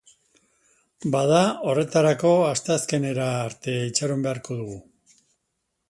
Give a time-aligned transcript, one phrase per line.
[1.15, 1.41] Bada,
[1.71, 4.81] horretarako asteazkenera arte itxaron beharko dugu.